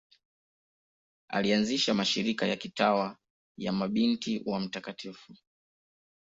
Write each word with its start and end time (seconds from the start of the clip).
Alianzisha 1.27 1.93
mashirika 1.93 2.47
ya 2.47 2.55
kitawa 2.55 3.17
ya 3.57 3.71
Mabinti 3.71 4.41
wa 4.45 4.59
Mt. 4.59 5.07